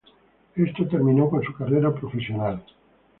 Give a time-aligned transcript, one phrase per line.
[0.55, 2.63] Esto terminó con su carrera profesional.